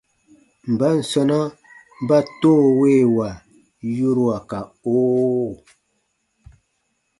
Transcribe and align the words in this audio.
Mban 0.71 0.97
sɔ̃na 1.09 1.39
ba 2.07 2.17
“toowewa” 2.39 3.29
yorua 3.95 4.37
ka 4.49 4.59
“oo”? 4.95 5.51